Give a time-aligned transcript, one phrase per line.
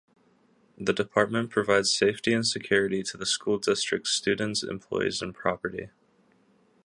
[0.79, 5.91] The department provides safety and security to the school district's students, employees, and property.